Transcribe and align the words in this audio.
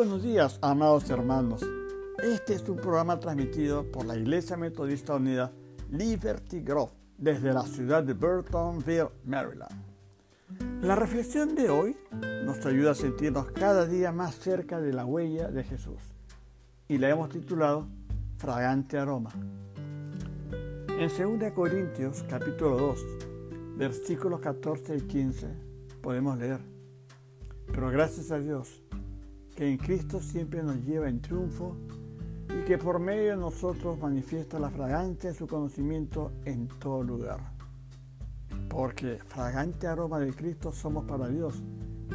buenos 0.00 0.22
días, 0.22 0.58
amados 0.62 1.10
hermanos. 1.10 1.60
Este 2.22 2.54
es 2.54 2.66
un 2.70 2.78
programa 2.78 3.20
transmitido 3.20 3.84
por 3.92 4.06
la 4.06 4.16
Iglesia 4.16 4.56
Metodista 4.56 5.16
Unida 5.16 5.52
Liberty 5.90 6.62
Grove 6.62 6.90
desde 7.18 7.52
la 7.52 7.66
ciudad 7.66 8.02
de 8.02 8.14
Burtonville, 8.14 9.10
Maryland. 9.26 9.70
La 10.80 10.96
reflexión 10.96 11.54
de 11.54 11.68
hoy 11.68 11.98
nos 12.46 12.64
ayuda 12.64 12.92
a 12.92 12.94
sentirnos 12.94 13.50
cada 13.50 13.84
día 13.84 14.10
más 14.10 14.36
cerca 14.36 14.80
de 14.80 14.94
la 14.94 15.04
huella 15.04 15.48
de 15.48 15.64
Jesús 15.64 16.00
y 16.88 16.96
la 16.96 17.10
hemos 17.10 17.28
titulado 17.28 17.86
Fragante 18.38 18.96
Aroma. 18.96 19.32
En 20.98 21.38
2 21.40 21.52
Corintios 21.52 22.24
capítulo 22.26 22.78
2, 22.78 23.06
versículos 23.76 24.40
14 24.40 24.96
y 24.96 25.00
15 25.02 25.46
podemos 26.00 26.38
leer, 26.38 26.60
pero 27.70 27.90
gracias 27.90 28.30
a 28.30 28.38
Dios 28.38 28.80
que 29.56 29.68
en 29.68 29.76
Cristo 29.78 30.20
siempre 30.20 30.62
nos 30.62 30.76
lleva 30.84 31.08
en 31.08 31.20
triunfo 31.20 31.76
y 32.48 32.64
que 32.64 32.78
por 32.78 32.98
medio 32.98 33.30
de 33.30 33.36
nosotros 33.36 33.98
manifiesta 33.98 34.58
la 34.58 34.70
fragancia 34.70 35.30
de 35.30 35.36
su 35.36 35.46
conocimiento 35.46 36.32
en 36.44 36.68
todo 36.78 37.02
lugar. 37.02 37.40
Porque 38.68 39.18
fragante 39.26 39.86
aroma 39.86 40.18
de 40.18 40.32
Cristo 40.32 40.72
somos 40.72 41.04
para 41.04 41.28
Dios, 41.28 41.62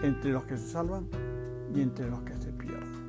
entre 0.01 0.31
los 0.31 0.43
que 0.45 0.57
se 0.57 0.67
salvan 0.67 1.07
y 1.73 1.81
entre 1.81 2.09
los 2.09 2.21
que 2.21 2.35
se 2.37 2.51
pierden. 2.51 3.05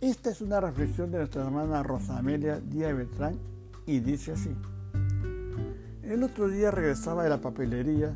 Esta 0.00 0.30
es 0.30 0.40
una 0.40 0.60
reflexión 0.60 1.10
de 1.10 1.18
nuestra 1.18 1.44
hermana 1.44 1.82
Rosa 1.82 2.18
Amelia 2.18 2.60
Díaz 2.60 2.96
Beltrán 2.96 3.38
y 3.86 4.00
dice 4.00 4.32
así. 4.32 4.54
El 6.02 6.22
otro 6.22 6.48
día 6.48 6.70
regresaba 6.70 7.24
de 7.24 7.30
la 7.30 7.40
papelería 7.40 8.14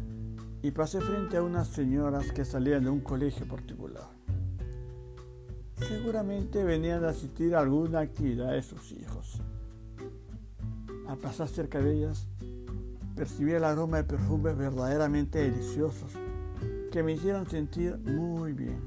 y 0.62 0.70
pasé 0.70 1.00
frente 1.00 1.36
a 1.36 1.42
unas 1.42 1.68
señoras 1.68 2.32
que 2.32 2.44
salían 2.44 2.84
de 2.84 2.90
un 2.90 3.00
colegio 3.00 3.46
particular. 3.46 4.08
Seguramente 5.76 6.64
venían 6.64 7.04
a 7.04 7.10
asistir 7.10 7.54
a 7.54 7.60
alguna 7.60 8.00
actividad 8.00 8.52
de 8.52 8.62
sus 8.62 8.92
hijos. 8.92 9.40
Al 11.06 11.18
pasar 11.18 11.48
cerca 11.48 11.80
de 11.80 11.94
ellas, 11.94 12.26
percibí 13.14 13.52
el 13.52 13.64
aroma 13.64 13.98
de 13.98 14.04
perfumes 14.04 14.56
verdaderamente 14.56 15.38
deliciosos 15.38 16.12
que 16.90 17.02
me 17.02 17.12
hicieron 17.12 17.48
sentir 17.48 17.96
muy 17.98 18.52
bien. 18.52 18.80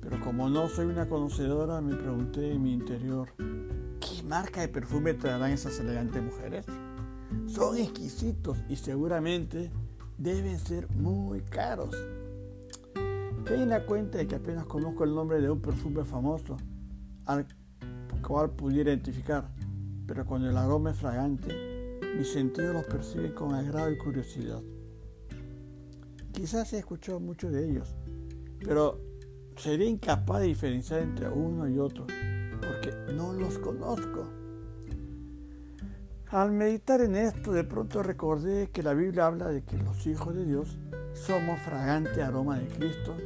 Pero 0.00 0.18
como 0.20 0.48
no 0.48 0.68
soy 0.68 0.86
una 0.86 1.08
conocedora, 1.08 1.80
me 1.80 1.94
pregunté 1.94 2.52
en 2.52 2.62
mi 2.62 2.72
interior, 2.72 3.28
¿qué 4.00 4.22
marca 4.24 4.62
de 4.62 4.68
perfume 4.68 5.14
traerán 5.14 5.52
esas 5.52 5.78
elegantes 5.78 6.22
mujeres? 6.22 6.66
Son 7.46 7.76
exquisitos 7.76 8.58
y 8.68 8.76
seguramente 8.76 9.70
deben 10.20 10.58
ser 10.58 10.88
muy 10.90 11.40
caros. 11.40 11.96
Caí 13.44 13.62
en 13.62 13.70
la 13.70 13.86
cuenta 13.86 14.18
de 14.18 14.26
que 14.26 14.36
apenas 14.36 14.66
conozco 14.66 15.04
el 15.04 15.14
nombre 15.14 15.40
de 15.40 15.50
un 15.50 15.60
perfume 15.60 16.04
famoso 16.04 16.58
al 17.24 17.46
cual 18.26 18.50
pudiera 18.50 18.90
identificar, 18.90 19.48
pero 20.06 20.26
cuando 20.26 20.50
el 20.50 20.56
aroma 20.56 20.90
es 20.90 20.98
fragante, 20.98 21.98
mis 22.18 22.30
sentidos 22.32 22.74
los 22.74 22.84
perciben 22.84 23.32
con 23.32 23.54
agrado 23.54 23.90
y 23.90 23.96
curiosidad. 23.96 24.60
Quizás 26.32 26.72
he 26.74 26.78
escuchado 26.78 27.18
muchos 27.18 27.50
de 27.52 27.70
ellos, 27.70 27.94
pero 28.62 29.00
sería 29.56 29.88
incapaz 29.88 30.40
de 30.40 30.48
diferenciar 30.48 31.00
entre 31.00 31.30
uno 31.30 31.66
y 31.66 31.78
otro, 31.78 32.06
porque 32.60 32.94
no 33.14 33.32
los 33.32 33.58
conozco. 33.58 34.39
Al 36.32 36.52
meditar 36.52 37.00
en 37.00 37.16
esto, 37.16 37.50
de 37.50 37.64
pronto 37.64 38.04
recordé 38.04 38.70
que 38.70 38.84
la 38.84 38.94
Biblia 38.94 39.26
habla 39.26 39.48
de 39.48 39.64
que 39.64 39.76
los 39.76 40.06
hijos 40.06 40.32
de 40.32 40.44
Dios 40.44 40.78
somos 41.12 41.58
fragante 41.58 42.22
aroma 42.22 42.56
de 42.56 42.68
Cristo 42.68 43.16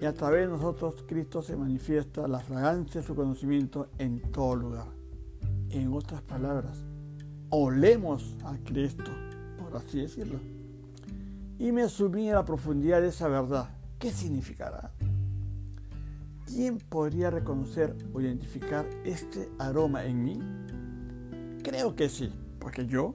y 0.00 0.06
a 0.06 0.14
través 0.14 0.46
de 0.46 0.56
nosotros 0.56 1.04
Cristo 1.06 1.42
se 1.42 1.54
manifiesta 1.54 2.26
la 2.28 2.40
fragancia 2.40 3.02
de 3.02 3.06
su 3.06 3.14
conocimiento 3.14 3.88
en 3.98 4.22
todo 4.32 4.56
lugar. 4.56 4.86
En 5.68 5.92
otras 5.92 6.22
palabras, 6.22 6.82
olemos 7.50 8.34
a 8.44 8.56
Cristo, 8.64 9.10
por 9.58 9.76
así 9.76 10.00
decirlo. 10.00 10.40
Y 11.58 11.72
me 11.72 11.82
asumí 11.82 12.30
a 12.30 12.36
la 12.36 12.44
profundidad 12.46 13.02
de 13.02 13.08
esa 13.08 13.28
verdad. 13.28 13.68
¿Qué 13.98 14.10
significará? 14.10 14.92
¿Quién 16.46 16.78
podría 16.78 17.28
reconocer 17.28 17.94
o 18.14 18.20
identificar 18.22 18.86
este 19.04 19.50
aroma 19.58 20.06
en 20.06 20.24
mí? 20.24 20.40
Creo 21.62 21.94
que 21.94 22.08
sí, 22.08 22.32
porque 22.58 22.86
yo 22.86 23.14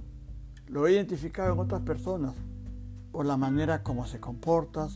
lo 0.68 0.88
he 0.88 0.94
identificado 0.94 1.54
en 1.54 1.60
otras 1.60 1.82
personas 1.82 2.34
por 3.12 3.26
la 3.26 3.38
manera 3.38 3.82
como 3.82 4.06
se 4.06 4.20
comportan, 4.20 4.90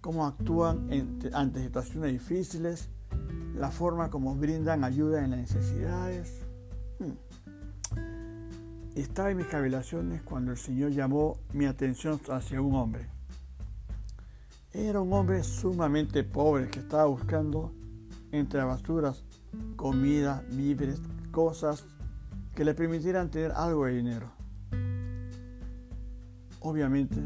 cómo 0.00 0.26
actúan 0.26 0.88
ante 1.32 1.62
situaciones 1.62 2.12
difíciles, 2.12 2.88
la 3.54 3.70
forma 3.70 4.10
como 4.10 4.34
brindan 4.34 4.82
ayuda 4.82 5.24
en 5.24 5.30
las 5.30 5.40
necesidades. 5.40 6.42
Hmm. 6.98 7.12
Estaba 8.94 9.30
en 9.30 9.36
mis 9.36 9.46
cavilaciones 9.46 10.22
cuando 10.22 10.50
el 10.50 10.56
Señor 10.56 10.90
llamó 10.90 11.38
mi 11.52 11.66
atención 11.66 12.20
hacia 12.30 12.60
un 12.60 12.74
hombre. 12.74 13.06
Era 14.72 15.00
un 15.00 15.12
hombre 15.12 15.44
sumamente 15.44 16.24
pobre 16.24 16.68
que 16.68 16.80
estaba 16.80 17.04
buscando 17.06 17.72
entre 18.32 18.62
basuras 18.62 19.24
comida, 19.76 20.44
víveres, 20.50 21.00
cosas 21.32 21.84
que 22.60 22.64
le 22.66 22.74
permitieran 22.74 23.30
tener 23.30 23.52
algo 23.52 23.86
de 23.86 23.94
dinero. 23.94 24.30
Obviamente, 26.60 27.16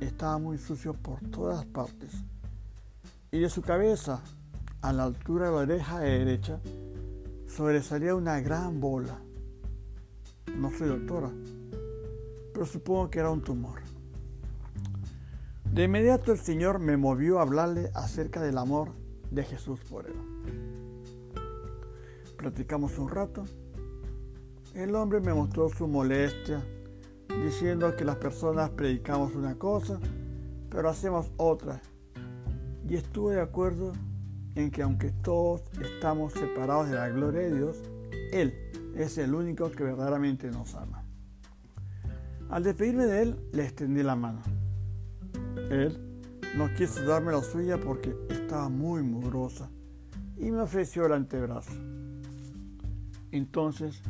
estaba 0.00 0.38
muy 0.38 0.58
sucio 0.58 0.92
por 0.92 1.20
todas 1.20 1.64
partes. 1.66 2.10
Y 3.30 3.38
de 3.38 3.48
su 3.48 3.62
cabeza, 3.62 4.20
a 4.82 4.92
la 4.92 5.04
altura 5.04 5.46
de 5.46 5.52
la 5.52 5.58
oreja 5.58 6.00
derecha, 6.00 6.58
sobresalía 7.46 8.16
una 8.16 8.40
gran 8.40 8.80
bola. 8.80 9.20
No 10.56 10.72
soy 10.76 10.88
doctora, 10.88 11.30
pero 12.52 12.66
supongo 12.66 13.10
que 13.10 13.20
era 13.20 13.30
un 13.30 13.40
tumor. 13.40 13.82
De 15.72 15.84
inmediato 15.84 16.32
el 16.32 16.38
Señor 16.38 16.80
me 16.80 16.96
movió 16.96 17.38
a 17.38 17.42
hablarle 17.42 17.92
acerca 17.94 18.42
del 18.42 18.58
amor 18.58 18.90
de 19.30 19.44
Jesús 19.44 19.78
por 19.88 20.08
él. 20.08 20.16
Platicamos 22.36 22.98
un 22.98 23.08
rato. 23.10 23.44
El 24.74 24.96
hombre 24.96 25.20
me 25.20 25.32
mostró 25.32 25.68
su 25.68 25.86
molestia 25.86 26.60
diciendo 27.44 27.94
que 27.94 28.04
las 28.04 28.16
personas 28.16 28.70
predicamos 28.70 29.32
una 29.36 29.54
cosa, 29.54 30.00
pero 30.68 30.88
hacemos 30.88 31.30
otra. 31.36 31.80
Y 32.88 32.96
estuve 32.96 33.36
de 33.36 33.40
acuerdo 33.40 33.92
en 34.56 34.72
que 34.72 34.82
aunque 34.82 35.12
todos 35.12 35.62
estamos 35.80 36.32
separados 36.32 36.90
de 36.90 36.96
la 36.96 37.08
gloria 37.08 37.42
de 37.42 37.54
Dios, 37.54 37.82
Él 38.32 38.52
es 38.96 39.16
el 39.16 39.36
único 39.36 39.70
que 39.70 39.84
verdaderamente 39.84 40.50
nos 40.50 40.74
ama. 40.74 41.04
Al 42.50 42.64
despedirme 42.64 43.06
de 43.06 43.22
Él, 43.22 43.36
le 43.52 43.66
extendí 43.66 44.02
la 44.02 44.16
mano. 44.16 44.42
Él 45.70 46.20
no 46.56 46.74
quiso 46.74 47.04
darme 47.04 47.30
la 47.30 47.42
suya 47.42 47.78
porque 47.78 48.12
estaba 48.28 48.68
muy 48.68 49.04
mugrosa 49.04 49.70
y 50.36 50.50
me 50.50 50.62
ofreció 50.62 51.06
el 51.06 51.12
antebrazo. 51.12 51.72
Entonces 53.30 54.02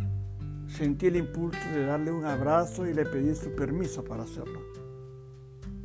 Sentí 0.76 1.06
el 1.06 1.14
impulso 1.14 1.70
de 1.70 1.86
darle 1.86 2.10
un 2.10 2.24
abrazo 2.24 2.84
y 2.84 2.92
le 2.92 3.06
pedí 3.06 3.32
su 3.36 3.54
permiso 3.54 4.02
para 4.02 4.24
hacerlo. 4.24 4.58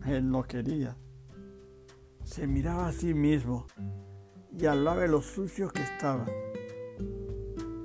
Él 0.08 0.32
no 0.32 0.42
quería. 0.42 0.98
Se 2.24 2.48
miraba 2.48 2.88
a 2.88 2.92
sí 2.92 3.14
mismo 3.14 3.68
y 4.52 4.66
hablaba 4.66 5.02
de 5.02 5.08
lo 5.08 5.22
sucio 5.22 5.70
que 5.70 5.84
estaba 5.84 6.26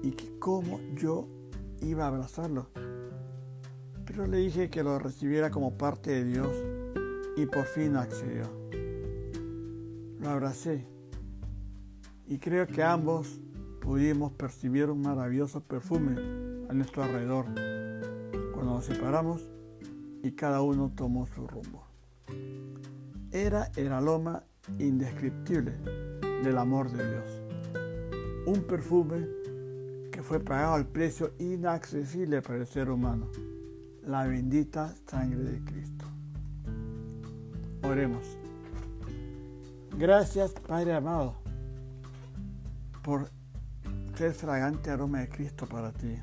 y 0.03 0.13
que 0.13 0.39
cómo 0.39 0.81
yo 0.95 1.29
iba 1.83 2.05
a 2.05 2.09
abrazarlo. 2.09 2.71
Pero 4.07 4.27
le 4.27 4.39
dije 4.39 4.71
que 4.71 4.83
lo 4.83 4.99
recibiera 4.99 5.51
como 5.51 5.77
parte 5.77 6.11
de 6.11 6.25
Dios 6.25 6.57
y 7.37 7.45
por 7.45 7.67
fin 7.67 7.97
accedió. 7.97 8.45
Lo 10.21 10.31
abracé 10.31 10.87
y 12.27 12.39
creo 12.39 12.67
que 12.67 12.83
ambos 12.83 13.43
pudimos 13.83 14.33
percibir 14.33 14.89
un 14.89 15.03
maravilloso 15.03 15.61
perfume 15.61 16.54
a 16.69 16.73
nuestro 16.73 17.03
alrededor 17.03 17.47
cuando 18.53 18.75
nos 18.75 18.85
separamos 18.85 19.43
y 20.23 20.33
cada 20.33 20.63
uno 20.63 20.93
tomó 20.95 21.27
su 21.27 21.47
rumbo. 21.47 21.85
Era 23.31 23.71
el 23.77 23.93
aroma 23.93 24.43
indescriptible 24.79 25.73
del 26.43 26.57
amor 26.57 26.91
de 26.91 27.11
Dios. 27.11 27.43
Un 28.47 28.63
perfume 28.63 29.27
que 30.11 30.23
fue 30.23 30.41
pagado 30.41 30.75
al 30.75 30.87
precio 30.87 31.33
inaccesible 31.39 32.41
para 32.41 32.59
el 32.59 32.67
ser 32.67 32.91
humano, 32.91 33.29
la 34.03 34.27
bendita 34.27 34.95
sangre 35.07 35.43
de 35.43 35.65
Cristo. 35.65 36.05
Oremos. 37.83 38.39
Gracias, 39.99 40.53
Padre 40.53 40.95
amado, 40.95 41.37
por 43.03 43.29
ser 44.17 44.33
fragante 44.33 44.91
aroma 44.91 45.21
de 45.21 45.29
Cristo 45.29 45.67
para 45.67 45.93
ti 45.93 46.19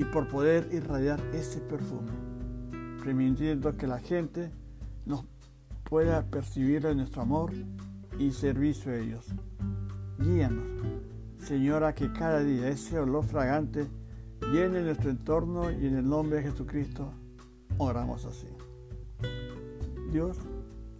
y 0.00 0.04
por 0.04 0.26
poder 0.28 0.66
irradiar 0.72 1.20
ese 1.34 1.60
perfume, 1.60 2.10
permitiendo 3.04 3.76
que 3.76 3.86
la 3.86 3.98
gente 3.98 4.50
nos 5.04 5.26
pueda 5.84 6.24
percibir 6.24 6.84
nuestro 6.96 7.20
amor 7.20 7.52
y 8.18 8.30
servicio 8.30 8.92
a 8.92 8.96
ellos. 8.96 9.26
Guíanos, 10.18 10.64
Señora, 11.36 11.94
que 11.94 12.10
cada 12.12 12.40
día 12.40 12.68
ese 12.68 12.98
olor 12.98 13.26
fragante 13.26 13.88
llene 14.50 14.80
nuestro 14.80 15.10
entorno 15.10 15.70
y 15.70 15.88
en 15.88 15.96
el 15.98 16.08
nombre 16.08 16.38
de 16.38 16.50
Jesucristo 16.50 17.12
oramos 17.76 18.24
así. 18.24 18.48
Dios 20.10 20.38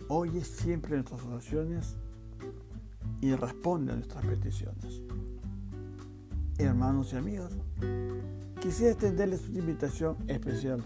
oye 0.08 0.44
siempre 0.44 0.96
nuestras 0.96 1.24
oraciones 1.24 1.96
y 3.22 3.34
responde 3.34 3.92
a 3.92 3.96
nuestras 3.96 4.26
peticiones. 4.26 5.00
Hermanos 6.62 7.14
y 7.14 7.16
amigos, 7.16 7.52
quisiera 8.60 8.92
extenderles 8.92 9.48
una 9.48 9.60
invitación 9.60 10.16
especial 10.28 10.84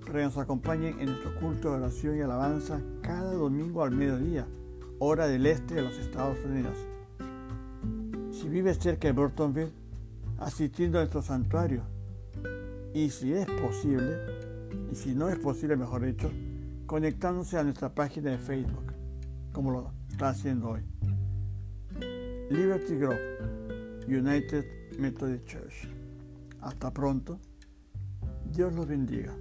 para 0.00 0.12
que 0.12 0.24
nos 0.24 0.38
acompañen 0.38 1.00
en 1.00 1.06
nuestro 1.06 1.34
culto 1.40 1.70
de 1.70 1.78
oración 1.78 2.16
y 2.16 2.20
alabanza 2.20 2.80
cada 3.02 3.32
domingo 3.32 3.82
al 3.82 3.90
mediodía, 3.90 4.46
hora 5.00 5.26
del 5.26 5.46
este 5.46 5.74
de 5.74 5.82
los 5.82 5.98
Estados 5.98 6.38
Unidos. 6.44 6.78
Si 8.30 8.48
vives 8.48 8.78
cerca 8.78 9.08
de 9.08 9.12
Burtonville, 9.12 9.72
asistiendo 10.38 10.98
a 10.98 11.00
nuestro 11.00 11.22
santuario, 11.22 11.82
y 12.94 13.10
si 13.10 13.32
es 13.32 13.46
posible, 13.46 14.16
y 14.92 14.94
si 14.94 15.12
no 15.12 15.28
es 15.28 15.40
posible, 15.40 15.76
mejor 15.76 16.06
dicho, 16.06 16.30
conectándose 16.86 17.58
a 17.58 17.64
nuestra 17.64 17.92
página 17.92 18.30
de 18.30 18.38
Facebook, 18.38 18.92
como 19.52 19.72
lo 19.72 19.92
está 20.08 20.28
haciendo 20.28 20.68
hoy. 20.68 20.82
Liberty 22.48 22.94
Grove, 22.94 23.61
United 24.06 24.98
Methodist 24.98 25.46
Church. 25.46 25.88
Hasta 26.60 26.92
pronto. 26.92 27.38
Dios 28.50 28.72
los 28.74 28.86
bendiga. 28.86 29.34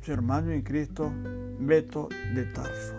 Su 0.00 0.12
hermano 0.12 0.50
en 0.50 0.62
Cristo, 0.62 1.12
Beto 1.60 2.08
de 2.34 2.44
Tarso. 2.46 2.94